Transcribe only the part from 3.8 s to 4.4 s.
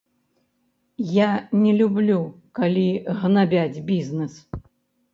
бізнэс.